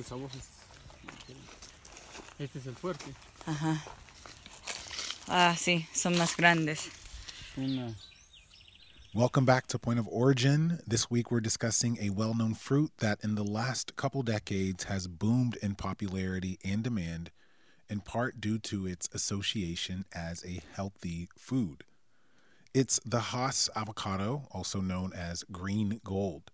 [0.00, 0.48] el sabor es.
[2.38, 3.14] Este es el fuerte.
[3.46, 3.84] Ajá.
[5.28, 6.88] Ah, sí, son más grandes.
[7.56, 7.94] Una.
[9.12, 10.78] Welcome back to Point of Origin.
[10.86, 15.06] This week we're discussing a well known fruit that in the last couple decades has
[15.06, 17.30] boomed in popularity and demand,
[17.90, 21.84] in part due to its association as a healthy food.
[22.72, 26.50] It's the Hass avocado, also known as green gold.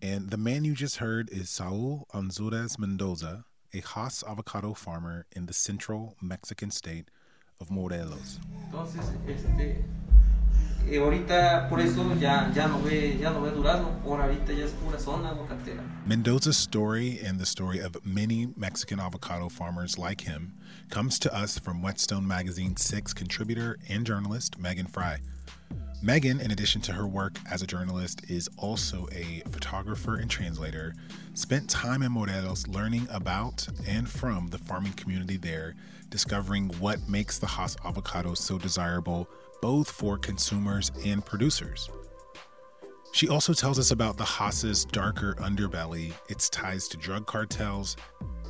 [0.00, 3.44] And the man you just heard is Saul Anzures Mendoza,
[3.74, 7.10] a Hass avocado farmer in the central Mexican state
[7.60, 8.38] of Morelos.
[8.70, 9.84] Entonces, este,
[10.86, 14.66] eh, ahorita por eso ya, ya no ve, ya no ve durazno, ahora ahorita ya
[14.66, 15.82] es pura zona aguacatera.
[16.06, 20.54] Mendoza's story and the story of many Mexican avocado farmers like him
[20.90, 25.18] comes to us from Whetstone Magazine's six contributor and journalist Megan Fry.
[26.00, 30.94] Megan, in addition to her work as a journalist, is also a photographer and translator.
[31.34, 35.74] Spent time in Morelos learning about and from the farming community there,
[36.08, 39.28] discovering what makes the Haas avocado so desirable
[39.60, 41.90] both for consumers and producers.
[43.12, 47.96] She also tells us about the Hass's darker underbelly, its ties to drug cartels,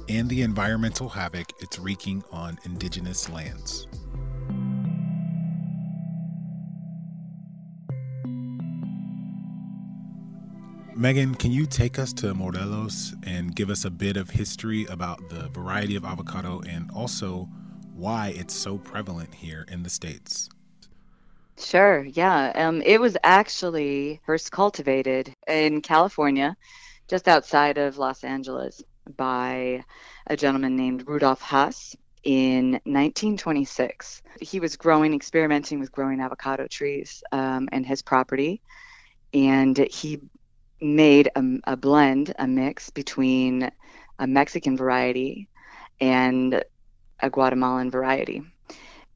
[0.09, 3.87] and the environmental havoc it's wreaking on indigenous lands.
[10.99, 15.29] Megan, can you take us to Morelos and give us a bit of history about
[15.29, 17.49] the variety of avocado and also
[17.95, 20.49] why it's so prevalent here in the States?
[21.57, 22.51] Sure, yeah.
[22.57, 26.57] Um, it was actually first cultivated in California,
[27.07, 28.83] just outside of Los Angeles,
[29.17, 29.85] by
[30.27, 31.95] a gentleman named Rudolf Hass
[32.25, 34.21] in 1926.
[34.41, 38.61] He was growing, experimenting with growing avocado trees um, his property,
[39.33, 40.19] and he
[40.81, 43.71] made a, a blend, a mix between
[44.19, 45.49] a Mexican variety
[46.01, 46.63] and
[47.21, 48.43] a Guatemalan variety.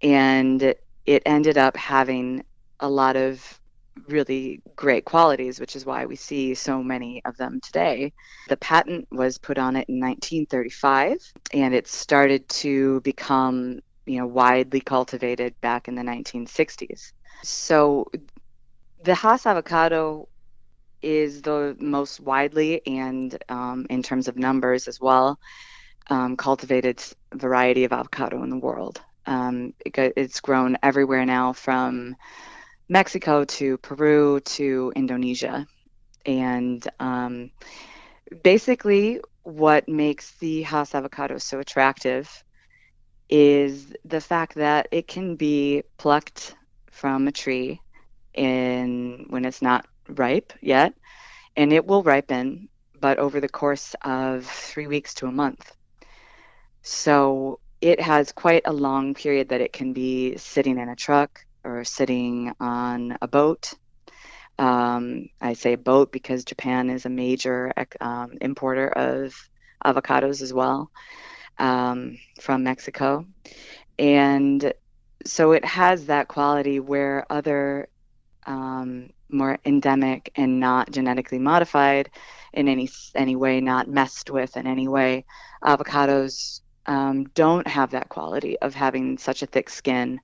[0.02, 0.62] And
[1.06, 2.44] it ended up having
[2.80, 3.60] a lot of
[4.08, 8.12] really great qualities, which is why we see so many of them today.
[8.48, 11.18] The patent was put on it in 1935,
[11.52, 17.12] and it started to become, you know, widely cultivated back in the 1960s.
[17.42, 18.10] So
[19.04, 20.28] the Hass avocado
[21.02, 25.38] is the most widely and um, in terms of numbers as well
[26.08, 27.02] um, cultivated
[27.32, 29.00] variety of avocado in the world.
[29.26, 32.16] Um, it, it's grown everywhere now from
[32.88, 35.66] Mexico to Peru to Indonesia.
[36.26, 37.50] And um,
[38.42, 42.44] basically, what makes the Hass avocado so attractive
[43.28, 46.54] is the fact that it can be plucked
[46.90, 47.80] from a tree
[48.34, 50.94] in when it's not ripe yet,
[51.56, 52.68] and it will ripen,
[53.00, 55.74] but over the course of three weeks to a month.
[56.82, 61.44] So it has quite a long period that it can be sitting in a truck
[61.64, 63.74] or sitting on a boat.
[64.58, 69.34] Um, I say boat because Japan is a major um, importer of
[69.84, 70.90] avocados as well
[71.58, 73.26] um, from Mexico.
[73.98, 74.72] And
[75.24, 77.88] so it has that quality where other
[78.46, 82.10] um, more endemic and not genetically modified
[82.52, 85.24] in any any way, not messed with in any way,
[85.62, 90.20] avocados um, don't have that quality of having such a thick skin.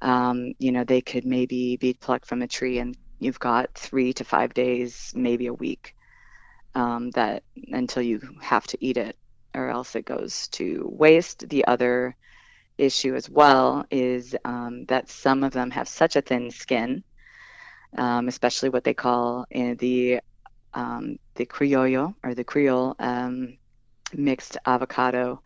[0.00, 4.12] Um, you know, they could maybe be plucked from a tree and you've got three
[4.14, 5.96] to five days, maybe a week,
[6.74, 9.16] um, that until you have to eat it,
[9.54, 11.48] or else it goes to waste.
[11.48, 12.14] The other
[12.78, 17.02] issue as well is um, that some of them have such a thin skin,
[17.96, 20.20] um, especially what they call in the
[20.74, 23.56] um, the criollo or the Creole um,
[24.12, 25.40] mixed avocado,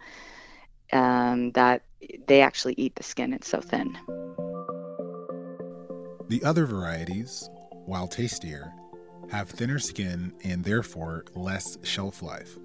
[0.93, 1.83] um, that
[2.27, 3.33] they actually eat the skin.
[3.33, 3.97] It's so thin.
[6.29, 7.49] The other varieties,
[7.87, 8.73] while tastier,
[9.31, 12.59] have thinner skin and therefore less shelf life.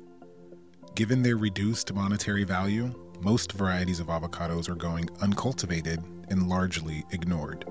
[0.95, 7.65] Given their reduced monetary value, most varieties of avocados are going uncultivated and largely ignored.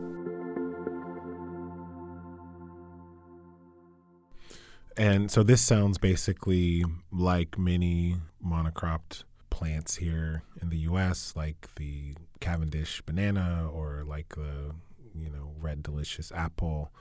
[4.97, 12.15] And so this sounds basically like many monocropped plants here in the US, like the
[12.41, 14.75] Cavendish banana or like the,
[15.15, 16.93] you know, red delicious apple.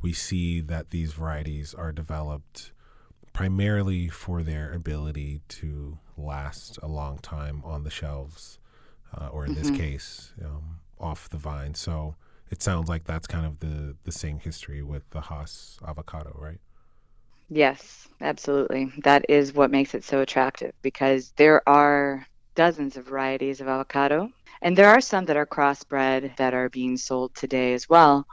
[0.00, 2.72] We see that these varieties are developed
[3.32, 8.58] primarily for their ability to last a long time on the shelves,
[9.16, 9.62] uh, or in mm-hmm.
[9.62, 11.74] this case, um, off the vine.
[11.74, 12.14] So
[12.50, 16.60] it sounds like that's kind of the, the same history with the Hass avocado, right?
[17.48, 18.92] Yes, absolutely.
[19.04, 24.28] That is what makes it so attractive because there are dozens of varieties of avocado,
[24.62, 28.26] and there are some that are crossbred that are being sold today as well.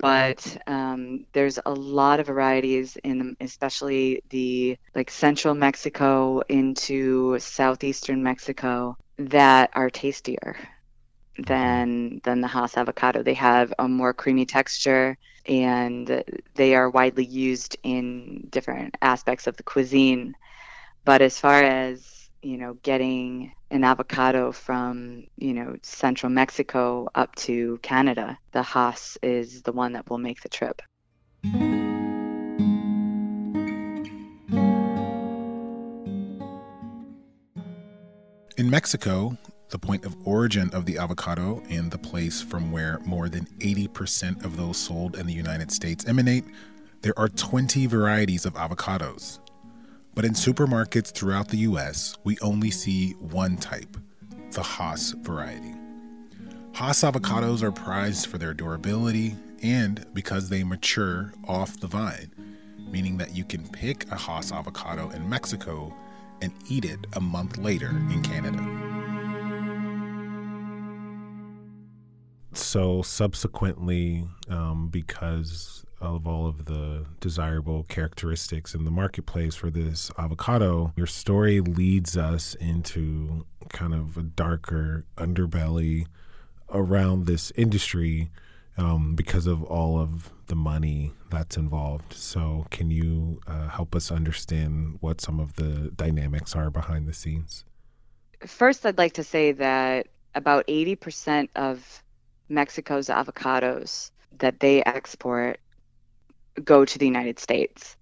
[0.00, 8.22] But um, there's a lot of varieties in, especially the like central Mexico into southeastern
[8.22, 10.56] Mexico that are tastier
[11.46, 13.22] than than the Hass avocado.
[13.22, 15.16] They have a more creamy texture
[15.48, 16.22] and
[16.54, 20.36] they are widely used in different aspects of the cuisine.
[21.04, 27.34] But as far as, you know, getting an avocado from, you know, central Mexico up
[27.36, 30.82] to Canada, the Hass is the one that will make the trip.
[38.58, 39.38] In Mexico,
[39.70, 44.44] the point of origin of the avocado and the place from where more than 80%
[44.44, 46.44] of those sold in the United States emanate,
[47.02, 49.38] there are 20 varieties of avocados.
[50.14, 53.96] But in supermarkets throughout the US, we only see one type,
[54.52, 55.74] the Hass variety.
[56.72, 62.32] Hass avocados are prized for their durability and because they mature off the vine,
[62.90, 65.94] meaning that you can pick a Hass avocado in Mexico
[66.40, 68.87] and eat it a month later in Canada.
[72.68, 80.10] So subsequently, um, because of all of the desirable characteristics in the marketplace for this
[80.18, 86.06] avocado, your story leads us into kind of a darker underbelly
[86.70, 88.30] around this industry
[88.76, 92.12] um, because of all of the money that's involved.
[92.12, 97.14] So, can you uh, help us understand what some of the dynamics are behind the
[97.14, 97.64] scenes?
[98.46, 102.02] First, I'd like to say that about 80% of
[102.48, 105.60] Mexico's avocados that they export
[106.64, 107.96] go to the United States.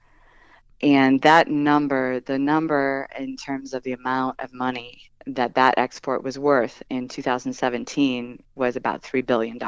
[0.83, 6.23] And that number, the number in terms of the amount of money that that export
[6.23, 9.59] was worth in 2017 was about $3 billion.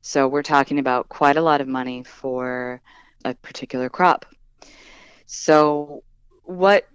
[0.00, 2.80] So we're talking about quite a lot of money for
[3.24, 4.24] a particular crop.
[5.26, 6.02] So
[6.44, 6.88] what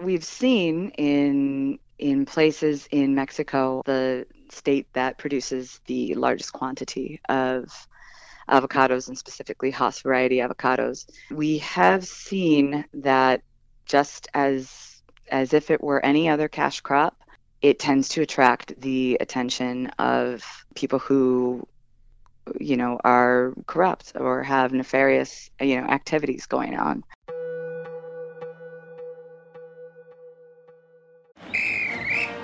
[0.00, 7.70] we've seen in in places in Mexico, the state that produces the largest quantity of
[8.48, 11.06] avocados and specifically Hass variety avocados.
[11.30, 13.42] We have seen that
[13.86, 17.16] just as as if it were any other cash crop,
[17.62, 21.66] it tends to attract the attention of people who
[22.60, 27.04] you know are corrupt or have nefarious you know activities going on.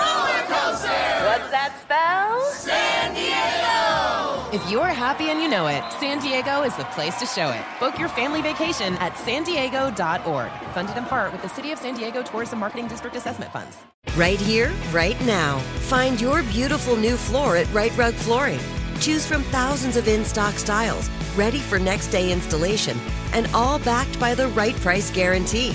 [0.00, 1.04] Roller coaster!
[1.28, 2.40] What's that spell?
[2.52, 4.56] San Diego!
[4.56, 7.62] If you're happy and you know it, San Diego is the place to show it.
[7.78, 10.50] Book your family vacation at san diego.org.
[10.74, 13.76] Funded in part with the City of San Diego Tourism Marketing District Assessment Funds.
[14.16, 15.58] Right here, right now.
[15.88, 18.60] Find your beautiful new floor at Rite Rug Flooring.
[18.98, 22.98] Choose from thousands of in stock styles, ready for next day installation,
[23.32, 25.74] and all backed by the right price guarantee.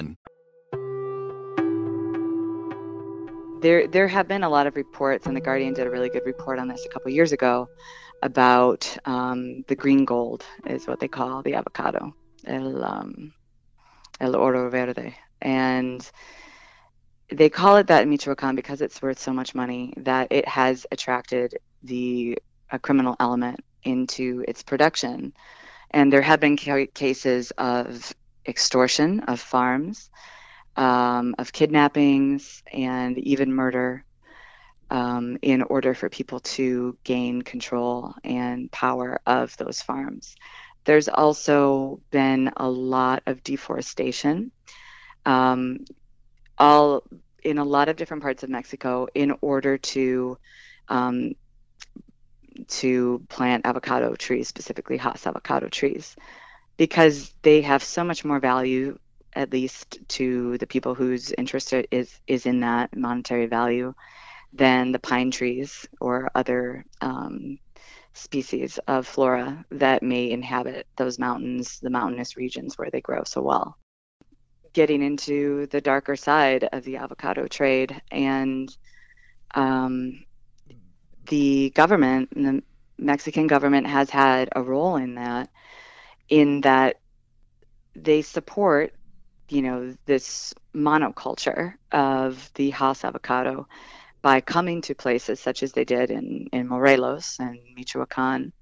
[3.61, 6.25] There, there have been a lot of reports, and the Guardian did a really good
[6.25, 7.69] report on this a couple years ago
[8.23, 12.15] about um, the green gold, is what they call the avocado,
[12.47, 13.33] el, um,
[14.19, 16.09] el oro verde, and
[17.29, 20.87] they call it that in Michoacan because it's worth so much money that it has
[20.91, 22.39] attracted the
[22.81, 25.33] criminal element into its production,
[25.91, 28.11] and there have been ca- cases of
[28.47, 30.09] extortion of farms
[30.75, 34.05] um, of kidnappings and even murder
[34.89, 40.35] um, in order for people to gain control and power of those farms.
[40.83, 44.51] There's also been a lot of deforestation,
[45.25, 45.85] um,
[46.57, 47.03] all
[47.43, 50.37] in a lot of different parts of Mexico, in order to
[50.89, 51.35] um,
[52.67, 56.15] to plant avocado trees, specifically Hass avocado trees,
[56.77, 58.97] because they have so much more value
[59.33, 63.93] at least to the people whose interest is is in that monetary value
[64.53, 67.57] than the pine trees or other um,
[68.13, 73.41] species of flora that may inhabit those mountains, the mountainous regions where they grow so
[73.41, 73.77] well.
[74.73, 78.75] Getting into the darker side of the avocado trade and
[79.55, 80.25] um,
[81.27, 82.63] the government, the
[82.97, 85.49] Mexican government has had a role in that,
[86.29, 86.99] in that
[87.95, 88.93] they support
[89.51, 93.67] you know this monoculture of the Hass avocado
[94.21, 98.53] by coming to places such as they did in, in Morelos and Michoacan.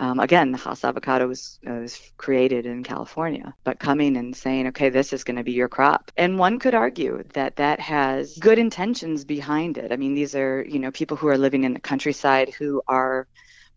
[0.00, 4.66] Um, again, the Hass avocado was, uh, was created in California, but coming and saying,
[4.68, 6.10] okay, this is going to be your crop.
[6.16, 9.92] And one could argue that that has good intentions behind it.
[9.92, 13.26] I mean, these are, you know, people who are living in the countryside who are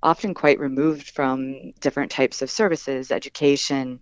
[0.02, 4.00] often quite removed from different types of services, education,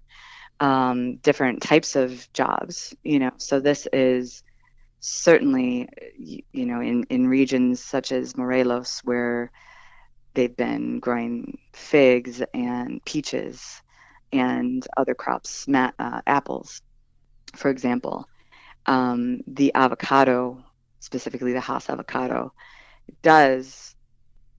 [0.59, 3.31] um, different types of jobs you know?
[3.37, 4.43] So this is
[4.99, 9.51] certainly you know in, in regions such as morelos where
[10.33, 13.81] they've been growing figs and peaches
[14.33, 16.81] and other crops ma- uh, apples
[17.55, 18.27] for example.
[18.87, 20.63] Um, the avocado
[20.99, 22.51] specifically the Hass avocado
[23.21, 23.95] does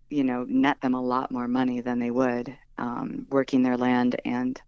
[0.08, 4.20] you know net them a lot more money than they would um, working their land
[4.24, 4.60] and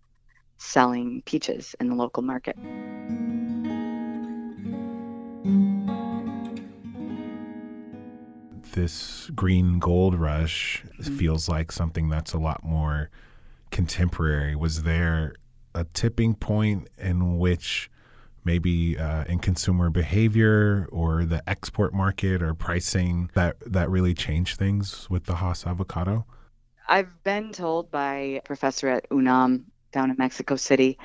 [0.59, 2.57] selling peaches in the local market.
[8.73, 11.17] This green gold rush mm-hmm.
[11.17, 13.11] feels like something that's a lot more
[13.71, 14.55] contemporary.
[14.55, 15.35] Was there
[15.75, 17.91] a tipping point in which
[18.45, 24.59] maybe uh, in consumer behavior or the export market or pricing that that really changed
[24.59, 26.25] things with the Hass avocado?
[26.89, 30.99] I've been told by a professor at UNAM down in Mexico City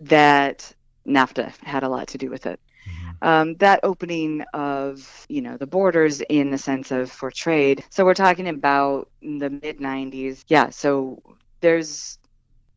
[0.00, 0.72] that
[1.06, 2.60] NAFTA had a lot to do with it.
[2.88, 3.28] Mm-hmm.
[3.28, 7.84] Um, that opening of you know the borders in the sense of for trade.
[7.90, 10.44] So we're talking about the mid 90s.
[10.48, 10.70] Yeah.
[10.70, 11.22] So
[11.60, 12.18] there's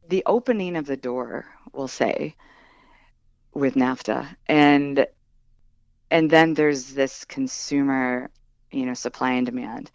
[0.08, 1.46] the opening of the door.
[1.74, 2.36] We'll say
[3.54, 4.36] with NAFTA.
[4.48, 5.06] And
[6.10, 8.30] and then there's this consumer,
[8.72, 9.92] you know, supply and demand.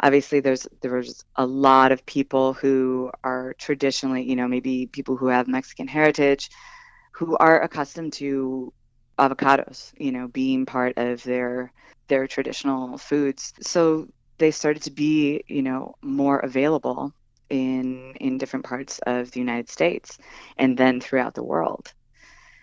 [0.00, 5.28] Obviously there's there's a lot of people who are traditionally, you know, maybe people who
[5.28, 6.50] have Mexican heritage
[7.12, 8.72] who are accustomed to
[9.18, 11.72] avocados, you know, being part of their
[12.08, 13.52] their traditional foods.
[13.60, 17.12] So they started to be, you know, more available
[17.50, 20.18] in in different parts of the United States
[20.56, 21.92] and then throughout the world.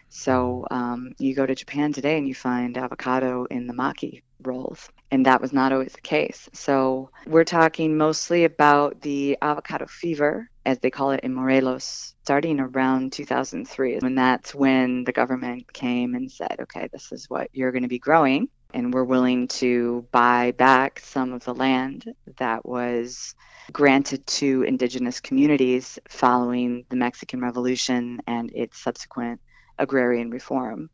[0.09, 4.89] So um, you go to Japan today and you find avocado in the maki rolls,
[5.11, 6.49] and that was not always the case.
[6.53, 12.59] So we're talking mostly about the avocado fever, as they call it in Morelos, starting
[12.59, 17.71] around 2003, And that's when the government came and said, okay, this is what you're
[17.71, 22.65] going to be growing, and we're willing to buy back some of the land that
[22.65, 23.35] was
[23.71, 29.41] granted to indigenous communities following the Mexican Revolution and its subsequent
[29.77, 30.89] agrarian reform.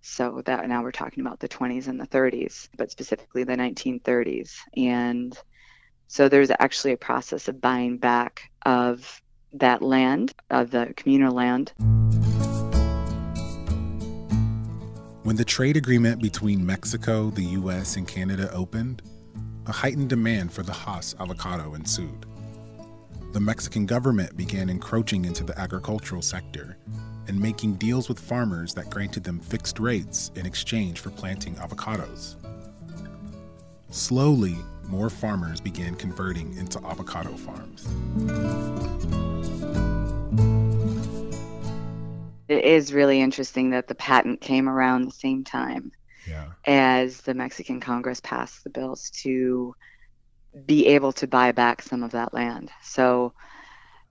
[0.00, 4.56] So that now we're talking about the 20s and the 30s, but specifically the 1930s.
[4.76, 5.36] And
[6.08, 11.72] so there's actually a process of buying back of that land, of the communal land.
[15.22, 19.02] When the trade agreement between Mexico, the US, and Canada opened,
[19.66, 22.26] a heightened demand for the Hass avocado ensued.
[23.32, 26.76] The Mexican government began encroaching into the agricultural sector
[27.28, 32.34] and making deals with farmers that granted them fixed rates in exchange for planting avocados.
[33.88, 37.88] Slowly, more farmers began converting into avocado farms.
[42.48, 45.90] It is really interesting that the patent came around the same time
[46.28, 46.48] yeah.
[46.66, 49.74] as the Mexican Congress passed the bills to
[50.66, 52.70] be able to buy back some of that land.
[52.82, 53.32] So,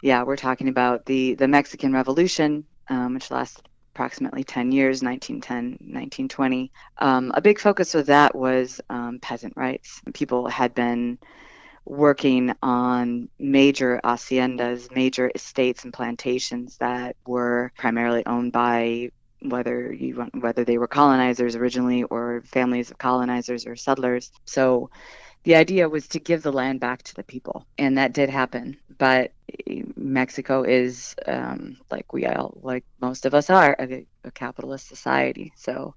[0.01, 5.93] yeah, we're talking about the the Mexican Revolution um, which lasted approximately 10 years 1910
[5.93, 10.01] 1920 um, a big focus of that was um, peasant rights.
[10.13, 11.17] People had been
[11.84, 19.10] working on major haciendas major estates and plantations that were primarily owned by
[19.41, 24.32] whether you whether they were colonizers originally or families of colonizers or settlers.
[24.45, 24.91] So
[25.43, 28.77] the idea was to give the land back to the people, and that did happen.
[28.97, 29.34] But
[29.95, 35.51] Mexico is, um, like we all, like most of us are, a, a capitalist society.
[35.56, 35.95] So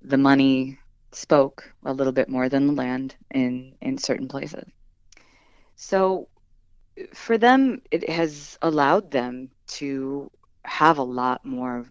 [0.00, 0.78] the money
[1.12, 4.64] spoke a little bit more than the land in in certain places.
[5.76, 6.28] So
[7.14, 10.30] for them, it has allowed them to
[10.64, 11.86] have a lot more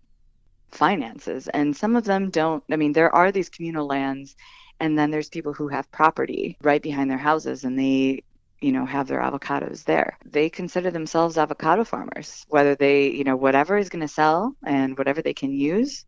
[0.71, 2.63] finances, and some of them don't.
[2.71, 4.35] I mean, there are these communal lands
[4.81, 8.23] and then there's people who have property right behind their houses and they
[8.59, 10.17] you know have their avocados there.
[10.25, 12.45] They consider themselves avocado farmers.
[12.49, 16.05] Whether they you know whatever is going to sell and whatever they can use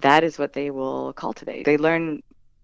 [0.00, 1.64] that is what they will cultivate.
[1.64, 2.22] They learn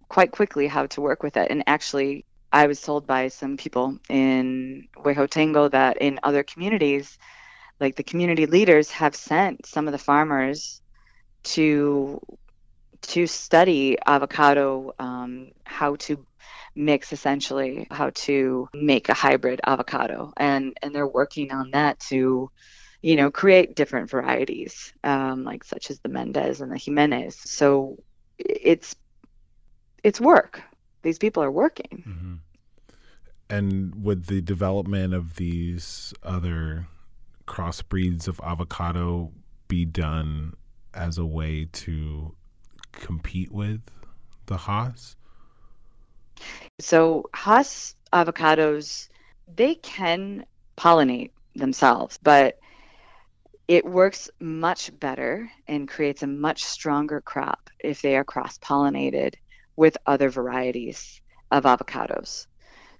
[0.08, 1.50] quite quickly how to work with it.
[1.50, 7.18] And actually i was told by some people in Huejotengo that in other communities
[7.80, 10.80] like the community leaders have sent some of the farmers
[11.42, 12.20] to
[13.02, 16.24] to study avocado, um, how to
[16.74, 22.50] mix essentially, how to make a hybrid avocado, and and they're working on that to,
[23.02, 27.36] you know, create different varieties, um, like such as the Mendez and the Jimenez.
[27.36, 27.98] So
[28.38, 28.94] it's
[30.02, 30.62] it's work.
[31.02, 32.04] These people are working.
[32.06, 32.34] Mm-hmm.
[33.48, 36.88] And would the development of these other
[37.46, 39.32] crossbreeds of avocado
[39.68, 40.54] be done
[40.92, 42.34] as a way to
[42.96, 43.80] compete with
[44.46, 45.16] the Hass?
[46.80, 49.08] So Hass avocados,
[49.54, 50.44] they can
[50.76, 52.58] pollinate themselves, but
[53.68, 59.34] it works much better and creates a much stronger crop if they are cross pollinated
[59.74, 62.46] with other varieties of avocados.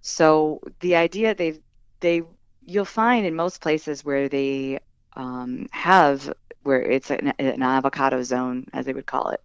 [0.01, 1.61] So the idea they
[2.01, 2.23] they
[2.65, 4.81] you'll find in most places where they
[5.15, 6.33] um, have
[6.63, 9.41] where it's an, an avocado zone as they would call it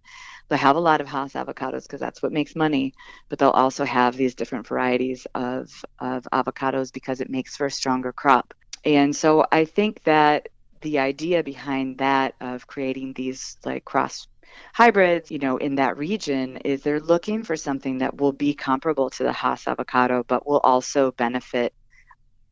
[0.52, 2.92] They'll have a lot of Hass avocados because that's what makes money,
[3.30, 7.70] but they'll also have these different varieties of, of avocados because it makes for a
[7.70, 8.52] stronger crop.
[8.84, 10.50] And so I think that
[10.82, 14.28] the idea behind that of creating these like cross
[14.74, 19.08] hybrids, you know, in that region is they're looking for something that will be comparable
[19.08, 21.72] to the Hass avocado, but will also benefit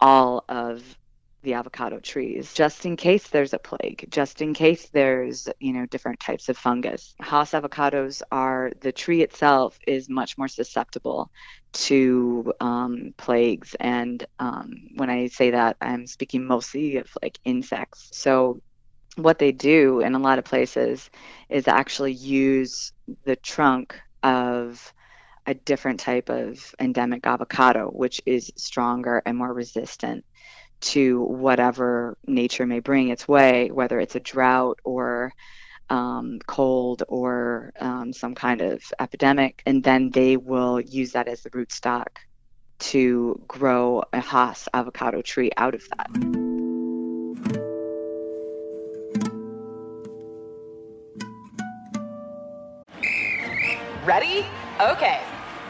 [0.00, 0.82] all of
[1.42, 5.86] the avocado trees just in case there's a plague just in case there's you know
[5.86, 7.14] different types of fungus.
[7.20, 11.30] Hass avocados are the tree itself is much more susceptible
[11.72, 13.74] to um, plagues.
[13.78, 18.08] And um, when i say that i'm speaking mostly of like insects.
[18.12, 18.60] So
[19.16, 21.10] what they do in a lot of places
[21.48, 22.92] is actually use
[23.24, 24.92] the trunk of
[25.46, 30.24] a different type of endemic avocado, which is stronger and more resistant
[30.80, 35.32] to whatever nature may bring its way, whether it's a drought or
[35.88, 39.62] um, cold or um, some kind of epidemic.
[39.66, 42.06] And then they will use that as the rootstock
[42.78, 46.10] to grow a Hass avocado tree out of that.
[54.04, 54.46] Ready?
[54.80, 55.20] Okay.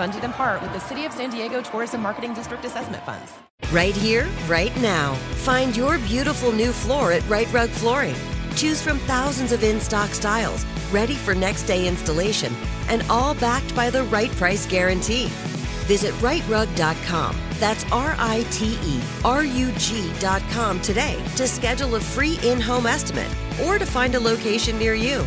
[0.00, 3.34] Funded in part with the City of San Diego Tourism Marketing District Assessment Funds.
[3.70, 5.12] Right here, right now.
[5.44, 8.14] Find your beautiful new floor at Rite Rug Flooring.
[8.56, 12.50] Choose from thousands of in stock styles, ready for next day installation,
[12.88, 15.26] and all backed by the right price guarantee.
[15.84, 17.36] Visit riterug.com.
[17.58, 22.86] That's R I T E R U G.com today to schedule a free in home
[22.86, 23.28] estimate
[23.66, 25.26] or to find a location near you.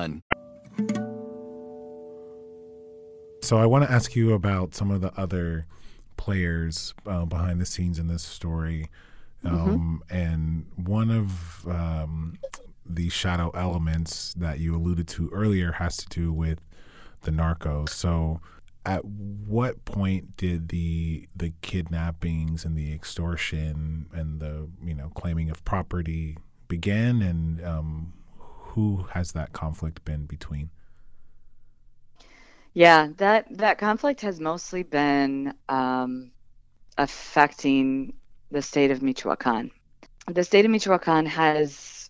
[3.43, 5.65] So I want to ask you about some of the other
[6.15, 8.89] players uh, behind the scenes in this story.
[9.43, 12.37] Um, And one of um,
[12.85, 16.59] the shadow elements that you alluded to earlier has to do with
[17.21, 17.89] the narcos.
[17.89, 18.39] So
[18.85, 25.49] at what point did the the kidnappings and the extortion and the you know claiming
[25.49, 28.13] of property begin and um,
[28.71, 30.69] who has that conflict been between?
[32.73, 36.31] Yeah, that that conflict has mostly been um,
[36.97, 38.13] affecting
[38.49, 39.71] the state of Michoacan.
[40.27, 42.09] The state of Michoacan has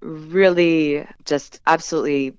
[0.00, 2.36] really just absolutely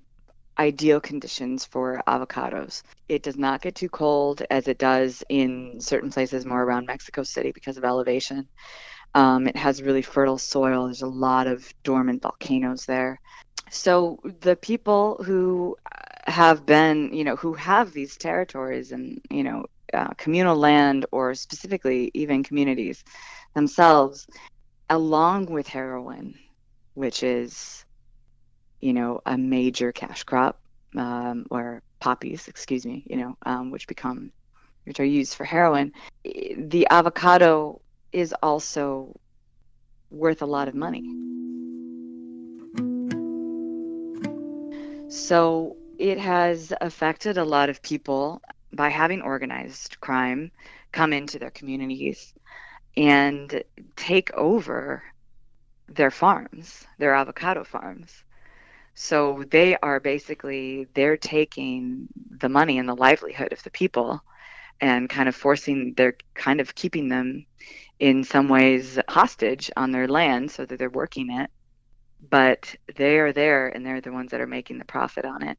[0.58, 2.82] ideal conditions for avocados.
[3.08, 7.22] It does not get too cold as it does in certain places more around Mexico
[7.24, 8.48] City because of elevation.
[9.14, 10.84] Um, it has really fertile soil.
[10.84, 13.20] There's a lot of dormant volcanoes there.
[13.70, 15.76] So the people who
[16.26, 21.34] have been, you know, who have these territories and, you know, uh, communal land or
[21.34, 23.02] specifically even communities
[23.54, 24.26] themselves,
[24.90, 26.34] along with heroin,
[26.94, 27.84] which is,
[28.80, 30.60] you know, a major cash crop,
[30.96, 34.30] um, or poppies, excuse me, you know, um, which become,
[34.84, 35.92] which are used for heroin,
[36.24, 37.80] the avocado
[38.12, 39.18] is also
[40.10, 41.02] worth a lot of money.
[45.08, 48.42] So it has affected a lot of people
[48.72, 50.50] by having organized crime
[50.92, 52.34] come into their communities
[52.94, 53.62] and
[53.96, 55.02] take over
[55.88, 58.22] their farms, their avocado farms.
[58.94, 64.22] So they are basically they're taking the money and the livelihood of the people
[64.80, 67.46] and kind of forcing they're kind of keeping them
[67.98, 71.50] in some ways hostage on their land so that they're working it
[72.20, 75.58] but they are there and they're the ones that are making the profit on it.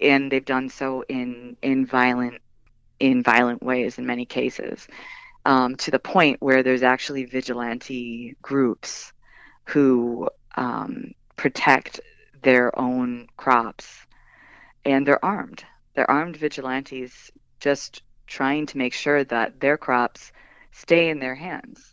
[0.00, 2.40] And they've done so in in violent
[2.98, 4.86] in violent ways in many cases
[5.44, 9.12] um, to the point where there's actually vigilante groups
[9.64, 12.00] who um, protect
[12.42, 14.06] their own crops.
[14.84, 15.64] And they're armed.
[15.94, 20.32] They're armed vigilantes just trying to make sure that their crops
[20.72, 21.91] stay in their hands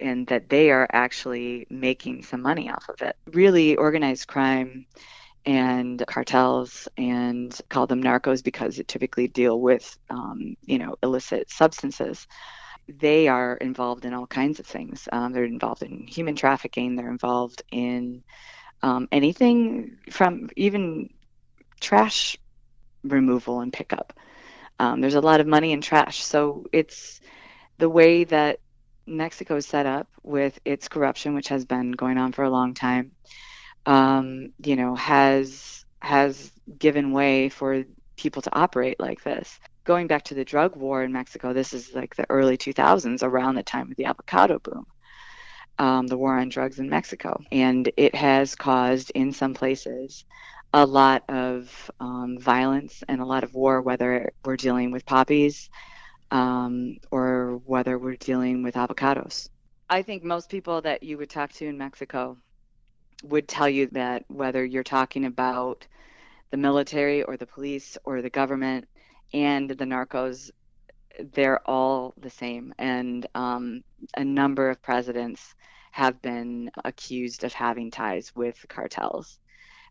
[0.00, 3.16] and that they are actually making some money off of it.
[3.32, 4.86] Really organized crime
[5.44, 11.50] and cartels and call them narcos because it typically deal with um, you know illicit
[11.50, 12.26] substances.
[12.88, 15.08] They are involved in all kinds of things.
[15.10, 16.94] Um, they're involved in human trafficking.
[16.94, 18.22] They're involved in
[18.82, 21.10] um, anything from even
[21.80, 22.36] trash
[23.02, 24.12] removal and pickup.
[24.78, 26.22] Um, there's a lot of money in trash.
[26.24, 27.20] So it's
[27.78, 28.60] the way that
[29.06, 32.74] mexico is set up with its corruption which has been going on for a long
[32.74, 33.12] time
[33.86, 37.84] um, you know, has has given way for
[38.16, 39.58] people to operate like this.
[39.84, 43.54] Going back to the drug war in Mexico, this is like the early 2000s, around
[43.54, 44.86] the time of the avocado boom,
[45.78, 50.24] um, the war on drugs in Mexico, and it has caused in some places
[50.74, 55.70] a lot of um, violence and a lot of war, whether we're dealing with poppies
[56.30, 59.48] um, or whether we're dealing with avocados.
[59.88, 62.36] I think most people that you would talk to in Mexico
[63.22, 65.86] would tell you that whether you're talking about
[66.50, 68.88] the military or the police or the government
[69.32, 70.50] and the narcos,
[71.32, 72.74] they're all the same.
[72.78, 73.82] And um,
[74.16, 75.54] a number of presidents
[75.92, 79.38] have been accused of having ties with cartels.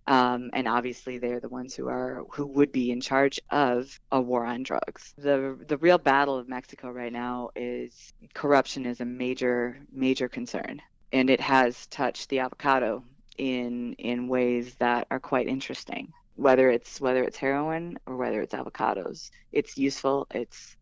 [0.08, 4.22] Um, and obviously they're the ones who are who would be in charge of a
[4.22, 5.13] war on drugs.
[5.18, 10.82] The the real battle of Mexico right now is corruption is a major major concern,
[11.12, 13.04] and it has touched the avocado
[13.38, 16.13] in in ways that are quite interesting.
[16.36, 20.28] Whether it's whether it's heroin or whether it's avocados, it's useful.
[20.32, 20.76] It's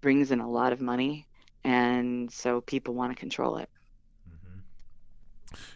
[0.00, 1.26] brings in a lot of money,
[1.64, 3.68] and so people want to control it.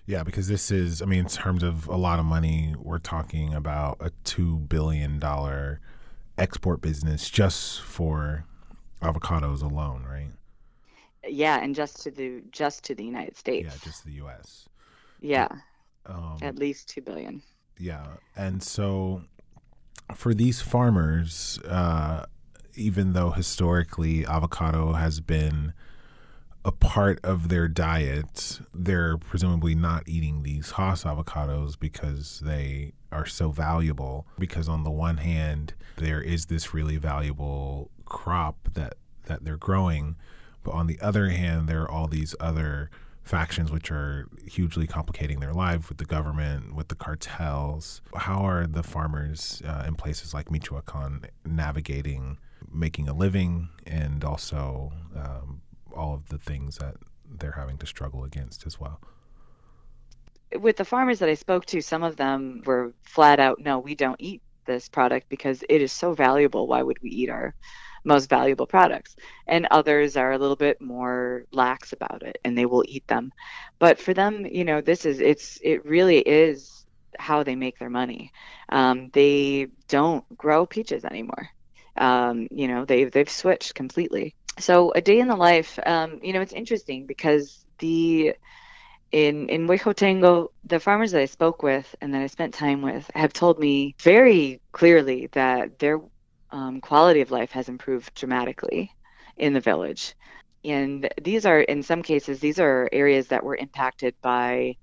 [0.07, 3.55] Yeah, because this is, I mean, in terms of a lot of money, we're talking
[3.55, 5.23] about a $2 billion
[6.37, 8.45] export business just for
[9.03, 10.31] avocados alone, right?
[11.27, 13.69] Yeah, and just to the just to the United States.
[13.71, 14.69] Yeah, just the U.S.
[15.21, 15.49] Yeah.
[16.07, 17.43] Um, At least two billion.
[17.79, 19.23] Yeah, and so
[20.14, 22.25] for these farmers, uh,
[22.75, 25.75] even though historically avocado has been
[26.64, 33.27] a part of their diet, they're presumably not eating these Hass avocados because they are
[33.27, 34.27] so valuable.
[34.38, 38.94] Because on the one hand, there is this really valuable crop that
[39.27, 40.16] that they're growing,
[40.62, 42.90] but on the other hand, there are all these other
[43.23, 48.01] factions which are hugely complicating their life with the government, with the cartels.
[48.16, 52.38] How are the farmers uh, in places like Michoacan navigating
[52.73, 55.62] making a living and also um,
[55.99, 56.97] all of the things that
[57.39, 59.01] they're having to struggle against as well?
[60.59, 63.95] With the farmers that I spoke to, some of them were flat out, no, we
[63.95, 66.67] don't eat this product because it is so valuable.
[66.67, 67.55] Why would we eat our
[68.05, 69.17] most valuable products.
[69.47, 73.33] And others are a little bit more lax about it and they will eat them.
[73.79, 76.85] But for them, you know, this is it's it really is
[77.19, 78.33] how they make their money.
[78.69, 81.49] Um, they don't grow peaches anymore.
[81.97, 84.35] Um, you know, they've they've switched completely.
[84.59, 88.35] So a day in the life, um, you know, it's interesting because the
[89.11, 93.11] in in Huejotengo, the farmers that I spoke with and that I spent time with
[93.14, 96.01] have told me very clearly that their
[96.51, 98.92] um, quality of life has improved dramatically
[99.37, 100.14] in the village.
[100.64, 104.77] And these are, in some cases, these are areas that were impacted by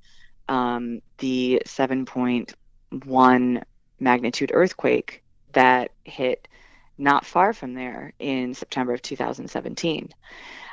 [0.47, 3.63] um, the 7.1
[3.99, 6.47] magnitude earthquake that hit
[6.97, 10.09] not far from there in September of 2017.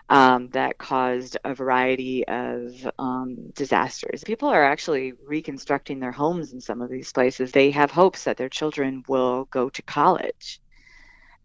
[0.08, 4.24] Um, that caused a variety of um, disasters.
[4.24, 7.52] People are actually reconstructing their homes in some of these places.
[7.52, 10.60] They have hopes that their children will go to college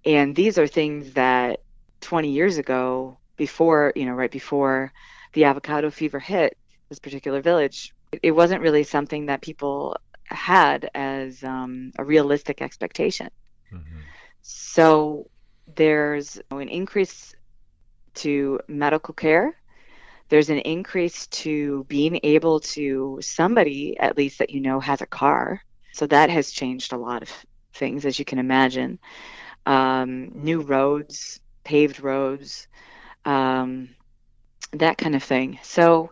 [0.08, 1.60] and these are things that
[2.02, 4.94] 20 years ago before you know right before
[5.34, 6.58] the avocado fever hit
[6.90, 13.30] this particular village it wasn't really something that people had as um, a realistic expectation
[13.72, 14.00] mm-hmm.
[14.50, 15.30] So
[15.76, 17.36] there's an increase
[18.14, 19.54] to medical care.
[20.30, 25.06] There's an increase to being able to somebody at least that you know has a
[25.06, 25.62] car.
[25.92, 29.00] So that has changed a lot of things as you can imagine.
[29.66, 32.70] Um, new roads, paved roads,
[33.26, 33.90] um,
[34.72, 35.60] that kind of thing.
[35.62, 36.12] So,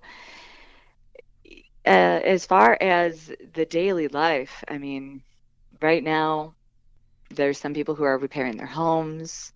[1.86, 5.22] uh, as far as the daily life, I mean,
[5.82, 6.55] right now,
[7.36, 9.54] there's some people who are repairing their homes,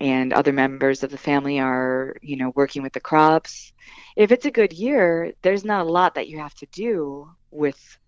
[0.00, 3.72] and other members of the family are, you know, working with the crops.
[4.16, 7.98] If it's a good year, there's not a lot that you have to do with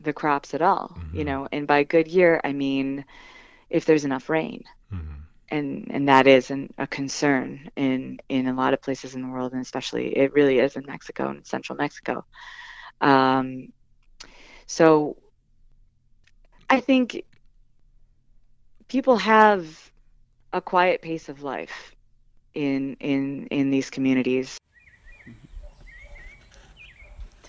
[0.00, 1.16] the crops at all, mm-hmm.
[1.16, 1.48] you know.
[1.52, 3.04] And by good year, I mean
[3.70, 4.64] if there's enough rain.
[4.92, 5.20] Mm-hmm.
[5.48, 9.28] and and that is an, a concern in in a lot of places in the
[9.28, 12.24] world, and especially it really is in Mexico and central Mexico.
[13.00, 13.72] Um,
[14.66, 15.16] so
[16.70, 17.24] I think
[18.88, 19.66] people have
[20.52, 21.94] a quiet pace of life
[22.54, 24.56] in in in these communities.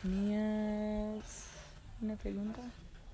[0.02, 1.48] ¿Tenías
[2.02, 2.62] una pregunta?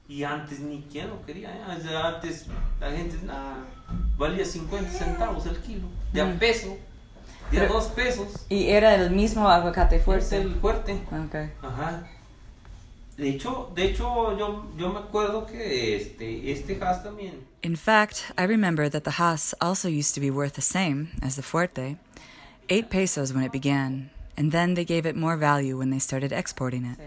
[0.07, 1.61] Y antes ni quien lo quería, ¿eh?
[1.65, 2.47] antes
[2.81, 3.65] la gente nada,
[4.17, 6.37] valía 50 centavos el kilo, de a Mm.
[6.39, 6.77] peso,
[7.49, 8.45] de a dos pesos.
[8.49, 10.25] ¿Y era el mismo aguacate fuerte?
[10.25, 10.99] Es el fuerte.
[11.27, 11.51] Okay.
[11.61, 12.03] Ajá.
[13.17, 17.45] De hecho, de hecho yo, yo me acuerdo que este, este Hass también.
[17.61, 21.35] In fact, I remember that the Hass also used to be worth the same as
[21.35, 21.97] the Fuerte,
[22.69, 26.31] eight pesos when it began, and then they gave it more value when they started
[26.31, 26.97] exporting it.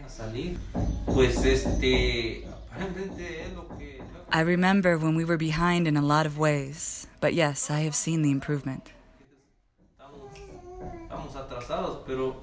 [1.07, 4.01] Pues este, aparentemente es lo que
[4.33, 7.95] I remember when we were behind in a lot of ways, but yes, I have
[7.95, 8.91] seen the improvement.
[11.25, 12.43] estamos atrasados, pero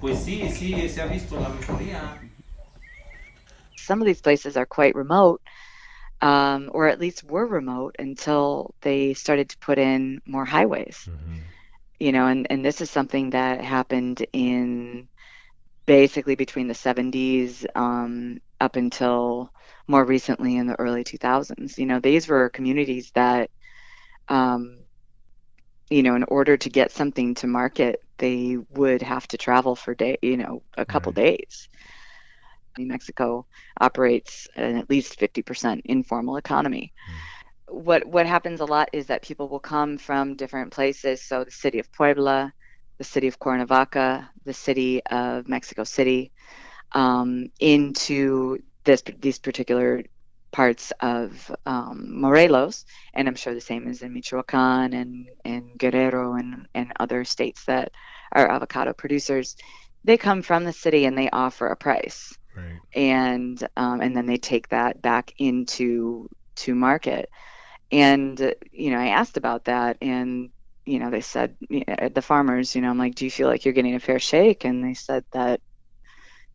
[0.00, 2.20] pues sí, sí, se ha visto la mejoría.
[3.84, 5.40] Some of these places are quite remote,
[6.20, 11.08] um, or at least were remote until they started to put in more highways.
[11.98, 15.08] You know, and, and this is something that happened in
[15.86, 19.50] basically between the 70s um, up until
[19.88, 21.78] more recently in the early 2000s.
[21.78, 23.50] You know, these were communities that,
[24.28, 24.78] um,
[25.90, 29.94] you know, in order to get something to market, they would have to travel for
[29.94, 31.68] day, you know, a couple days.
[32.78, 33.46] New Mexico
[33.80, 36.92] operates an at least 50% informal economy.
[37.68, 41.22] What what happens a lot is that people will come from different places.
[41.22, 42.52] So the city of Puebla,
[42.98, 46.30] the city of Cuernavaca, the city of Mexico City,
[46.92, 50.02] um, into this these particular
[50.54, 56.34] parts of um, Morelos, and I'm sure the same is in Michoacan and, and Guerrero
[56.34, 57.90] and, and other states that
[58.30, 59.56] are avocado producers.
[60.04, 62.38] They come from the city and they offer a price,
[62.94, 67.28] and um, and then they take that back into to market.
[67.90, 68.38] And
[68.72, 70.50] you know, I asked about that, and
[70.86, 71.56] you know, they said
[72.14, 74.64] the farmers, you know, I'm like, do you feel like you're getting a fair shake?
[74.64, 75.60] And they said that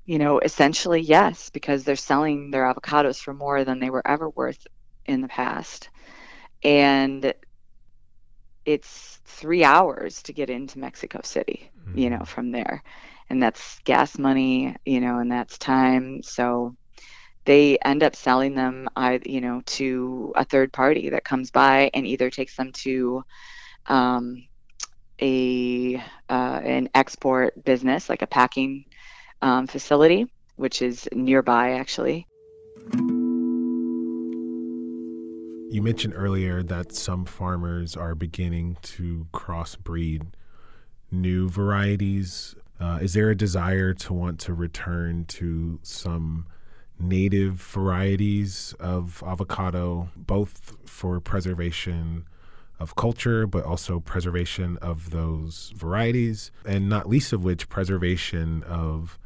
[0.05, 4.29] you know, essentially yes, because they're selling their avocados for more than they were ever
[4.29, 4.65] worth
[5.05, 5.89] in the past.
[6.63, 7.33] And
[8.65, 12.83] it's three hours to get into Mexico City, you know, from there.
[13.29, 16.23] And that's gas money, you know, and that's time.
[16.23, 16.75] So
[17.45, 18.89] they end up selling them,
[19.23, 23.23] you know, to a third party that comes by and either takes them to
[23.87, 24.47] um,
[25.21, 25.95] a
[26.29, 28.85] uh, an export business, like a packing
[29.41, 32.27] um, facility, which is nearby actually.
[35.71, 40.31] You mentioned earlier that some farmers are beginning to crossbreed
[41.11, 42.55] new varieties.
[42.79, 46.47] Uh, is there a desire to want to return to some
[46.99, 52.25] native varieties of avocado, both for preservation
[52.79, 59.19] of culture, but also preservation of those varieties, and not least of which, preservation of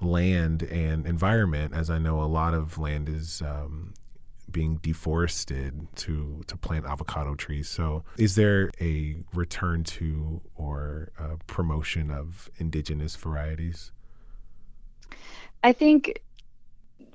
[0.00, 3.94] land and environment, as I know a lot of land is um,
[4.50, 7.68] being deforested to to plant avocado trees.
[7.68, 13.92] So, is there a return to or a promotion of indigenous varieties?
[15.62, 16.22] I think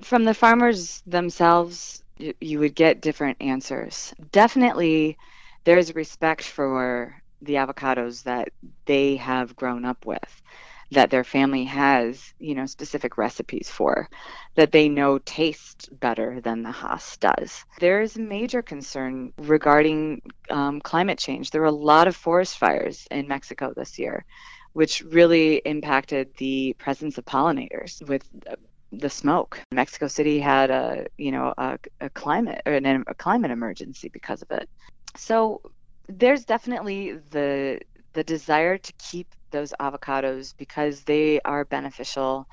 [0.02, 4.14] from the farmers themselves, you would get different answers.
[4.32, 5.16] Definitely,
[5.64, 8.50] there's respect for the avocados that
[8.86, 10.42] they have grown up with,
[10.90, 14.08] that their family has, you know, specific recipes for,
[14.54, 17.64] that they know taste better than the Hass does.
[17.80, 21.50] There is a major concern regarding um, climate change.
[21.50, 24.24] There were a lot of forest fires in Mexico this year,
[24.72, 28.56] which really impacted the presence of pollinators with uh,
[28.92, 29.60] the smoke.
[29.72, 34.42] Mexico City had a you know a, a climate or an, a climate emergency because
[34.42, 34.68] of it.
[35.16, 35.60] So
[36.08, 37.80] there's definitely the
[38.12, 42.46] the desire to keep those avocados because they are beneficial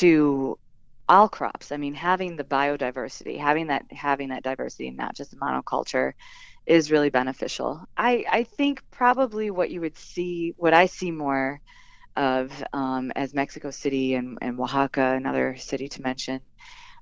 [0.00, 0.58] to
[1.08, 1.70] all crops.
[1.70, 6.12] I mean, having the biodiversity, having that having that diversity, not just a monoculture,
[6.66, 7.84] is really beneficial.
[7.96, 11.60] I I think probably what you would see, what I see more
[12.16, 16.40] of um, as Mexico City and, and Oaxaca, another city to mention,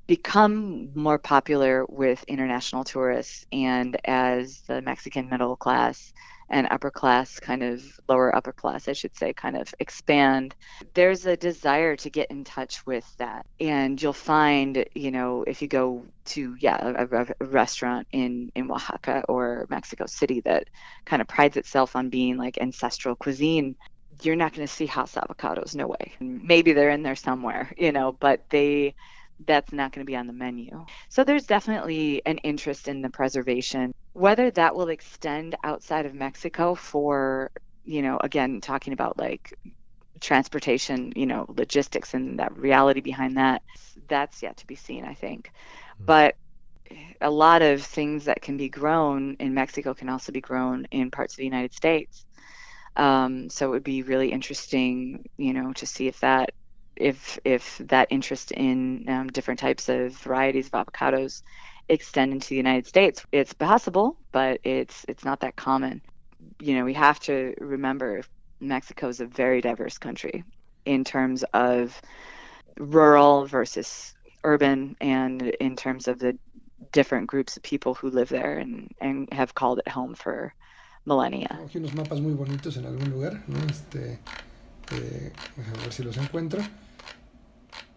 [0.07, 6.13] become more popular with international tourists and as the Mexican middle class
[6.53, 10.55] and upper class, kind of lower upper class, I should say, kind of expand.
[10.93, 13.47] There's a desire to get in touch with that.
[13.59, 18.71] And you'll find, you know, if you go to, yeah, a, a restaurant in, in
[18.71, 20.69] Oaxaca or Mexico City that
[21.07, 23.75] kind of prides itself on being like ancestral cuisine,
[24.21, 26.13] you're not going to see Hass avocados, no way.
[26.21, 28.95] Maybe they're in there somewhere, you know, but they
[29.47, 30.84] that's not going to be on the menu.
[31.09, 33.95] So there's definitely an interest in the preservation.
[34.12, 37.51] Whether that will extend outside of Mexico for,
[37.84, 39.55] you know, again, talking about like
[40.20, 43.62] transportation, you know, logistics and that reality behind that,
[44.09, 45.51] that's yet to be seen, I think.
[45.95, 46.05] Mm-hmm.
[46.05, 46.36] But
[47.20, 51.11] a lot of things that can be grown in Mexico can also be grown in
[51.11, 52.24] parts of the United States.
[52.97, 56.51] Um, so it would be really interesting, you know, to see if that
[56.97, 61.43] if if that interest in um, different types of varieties of avocados
[61.88, 63.24] extend into the United States.
[63.32, 66.01] It's possible, but it's it's not that common.
[66.61, 68.22] You know, we have to remember
[68.61, 70.45] Mexico is a very diverse country
[70.84, 72.01] in terms of
[72.78, 74.14] rural versus
[74.45, 76.36] urban and in terms of the
[76.90, 80.53] different groups of people who live there and, and have called it home for
[81.05, 81.59] millennia.
[81.74, 83.59] Unos mapas muy bonitos en algún lugar, ¿no?
[83.66, 84.18] Este,
[84.93, 85.32] eh,
[85.76, 86.62] a ver si los encuentro.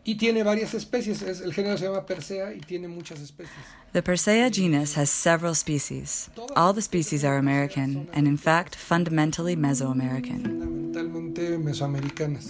[0.08, 1.24] Y tiene varias especies.
[1.24, 3.56] Es, el género se llama Persea y tiene muchas especies.
[3.94, 6.30] The Persea genus has several species.
[6.56, 10.44] All the species are American and, in fact, fundamentally Mesoamerican.
[10.44, 12.48] Fundamentalmente mesoamericanas.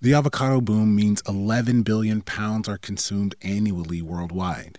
[0.00, 4.78] The avocado boom means 11 billion pounds are consumed annually worldwide.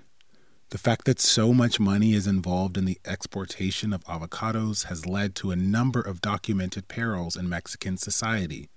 [0.70, 5.34] The fact that so much money is involved in the exportation of avocados has led
[5.36, 8.70] to a number of documented perils in Mexican society.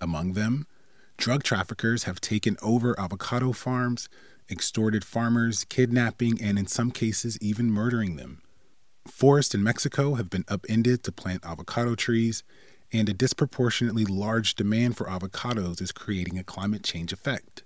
[0.00, 0.66] Among them,
[1.18, 4.08] drug traffickers have taken over avocado farms,
[4.50, 8.40] extorted farmers, kidnapping, and in some cases, even murdering them.
[9.06, 12.42] Forests in Mexico have been upended to plant avocado trees,
[12.90, 17.64] and a disproportionately large demand for avocados is creating a climate change effect.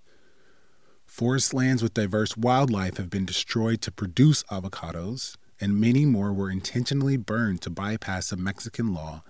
[1.06, 6.50] Forest lands with diverse wildlife have been destroyed to produce avocados, and many more were
[6.50, 9.22] intentionally burned to bypass a Mexican law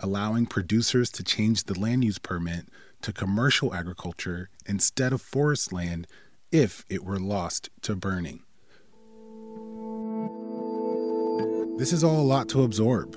[0.00, 2.66] allowing producers to change the land use permit
[3.02, 6.06] to commercial agriculture instead of forest land
[6.50, 8.42] if it were lost to burning.
[11.78, 13.16] This is all a lot to absorb.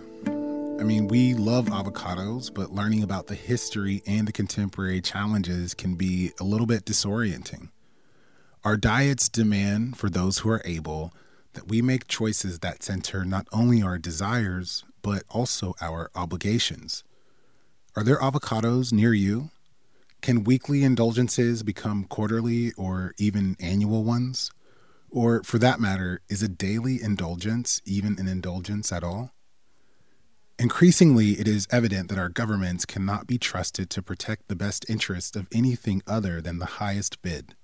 [0.79, 5.95] I mean, we love avocados, but learning about the history and the contemporary challenges can
[5.95, 7.69] be a little bit disorienting.
[8.63, 11.13] Our diets demand, for those who are able,
[11.51, 17.03] that we make choices that center not only our desires, but also our obligations.
[17.95, 19.49] Are there avocados near you?
[20.21, 24.49] Can weekly indulgences become quarterly or even annual ones?
[25.11, 29.31] Or, for that matter, is a daily indulgence even an indulgence at all?
[30.57, 35.35] Increasingly, it is evident that our governments cannot be trusted to protect the best interests
[35.35, 37.55] of anything other than the highest bid.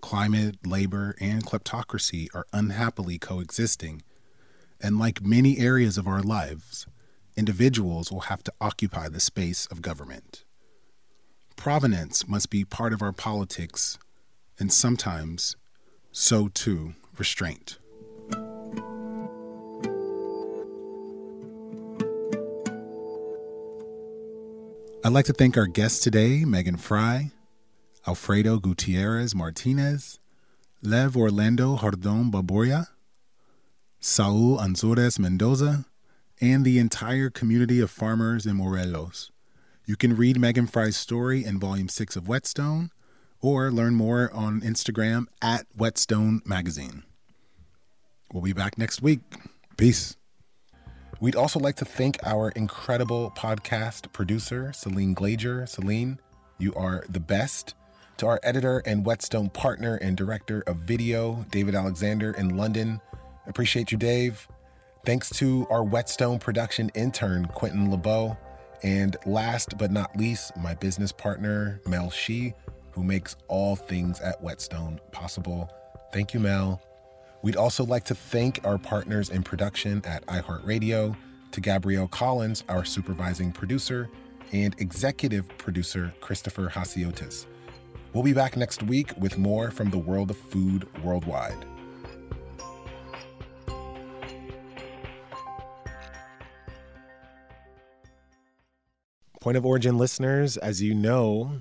[0.00, 4.02] Climate, labor, and kleptocracy are unhappily coexisting
[4.80, 6.86] and like many areas of our lives,
[7.36, 10.44] individuals will have to occupy the space of government.
[11.56, 13.98] Provenance must be part of our politics,
[14.58, 15.56] and sometimes,
[16.12, 17.78] so too, restraint.
[25.04, 27.30] I'd like to thank our guest today, Megan Fry,
[28.06, 30.20] Alfredo Gutierrez Martinez,
[30.82, 32.88] Lev Orlando Hardon Baboya,
[33.98, 35.86] Saul Anzores Mendoza,
[36.40, 39.32] and the entire community of farmers in Morelos.
[39.84, 42.90] You can read Megan Fry's story in Volume 6 of Whetstone
[43.40, 47.02] or learn more on Instagram at Whetstone Magazine.
[48.32, 49.20] We'll be back next week.
[49.76, 50.16] Peace.
[51.20, 55.68] We'd also like to thank our incredible podcast producer, Celine Glager.
[55.68, 56.18] Celine,
[56.58, 57.74] you are the best.
[58.18, 63.00] To our editor and Whetstone partner and director of video, David Alexander in London,
[63.46, 64.48] Appreciate you, Dave.
[65.04, 68.36] Thanks to our Whetstone production intern, Quentin LeBeau.
[68.82, 72.54] And last but not least, my business partner, Mel Shee,
[72.90, 75.70] who makes all things at Whetstone possible.
[76.12, 76.82] Thank you, Mel.
[77.42, 81.16] We'd also like to thank our partners in production at iHeartRadio,
[81.52, 84.08] to Gabrielle Collins, our supervising producer,
[84.52, 87.46] and executive producer, Christopher Hasiotis.
[88.16, 91.66] We'll be back next week with more from the world of food worldwide.
[99.38, 101.60] Point of Origin listeners, as you know,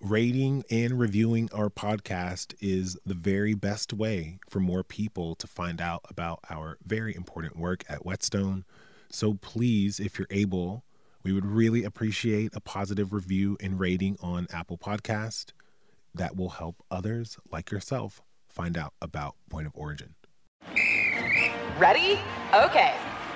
[0.00, 5.80] rating and reviewing our podcast is the very best way for more people to find
[5.80, 8.64] out about our very important work at Whetstone.
[9.10, 10.82] So please, if you're able,
[11.22, 15.52] we would really appreciate a positive review and rating on Apple Podcast.
[16.14, 20.14] That will help others like yourself find out about Point of Origin.
[21.78, 22.18] Ready?
[22.54, 22.94] Okay.